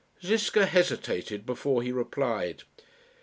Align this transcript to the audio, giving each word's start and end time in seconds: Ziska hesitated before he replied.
Ziska 0.25 0.65
hesitated 0.65 1.45
before 1.45 1.83
he 1.83 1.91
replied. 1.91 2.63